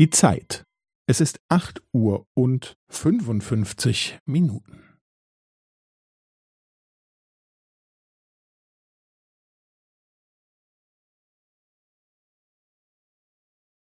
Die 0.00 0.08
Zeit. 0.08 0.64
Es 1.06 1.20
ist 1.20 1.40
acht 1.50 1.82
Uhr 1.92 2.26
und 2.34 2.78
fünfundfünfzig 2.88 4.18
Minuten. 4.26 4.98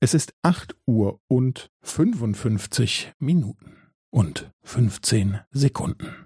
Es 0.00 0.14
ist 0.14 0.32
acht 0.44 0.76
Uhr 0.86 1.18
und 1.28 1.72
fünfundfünfzig 1.82 3.12
Minuten 3.18 3.90
und 4.12 4.52
fünfzehn 4.62 5.40
Sekunden. 5.50 6.25